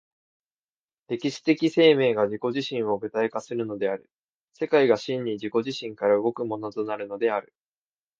[1.09, 4.09] 歴史的生命が自己自身を具体化するのである、
[4.51, 7.53] 世界が真に自己自身から動くものとなるのである。